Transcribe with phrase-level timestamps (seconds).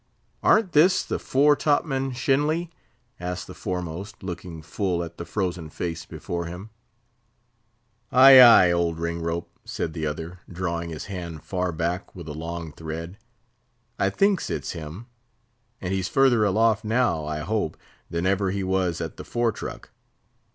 [0.41, 2.71] "Ar'n't this the fore top man, Shenly?"
[3.19, 6.71] asked the foremost, looking full at the frozen face before him.
[8.11, 12.71] "Ay, ay, old Ringrope," said the other, drawing his hand far back with a long
[12.71, 13.19] thread,
[13.99, 15.05] "I thinks it's him;
[15.79, 17.77] and he's further aloft now, I hope,
[18.09, 19.91] than ever he was at the fore truck.